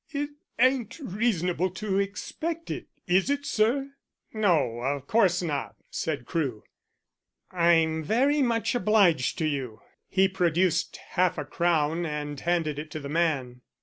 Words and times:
It 0.09 0.31
ain't 0.57 0.97
reasonable 0.97 1.69
to 1.75 1.99
expect 1.99 2.71
it, 2.71 2.87
is 3.05 3.29
it, 3.29 3.45
sir?" 3.45 3.91
"No, 4.33 4.79
of 4.81 5.05
course 5.05 5.43
not," 5.43 5.75
said 5.91 6.25
Crewe. 6.25 6.63
"I'm 7.51 8.03
very 8.03 8.41
much 8.41 8.73
obliged 8.73 9.37
to 9.37 9.45
you." 9.45 9.81
He 10.09 10.27
produced 10.27 10.97
half 11.09 11.37
a 11.37 11.45
crown 11.45 12.07
and 12.07 12.39
handed 12.39 12.79
it 12.79 12.89
to 12.89 12.99
the 12.99 13.09
man. 13.09 13.61